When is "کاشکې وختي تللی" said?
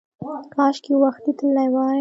0.53-1.67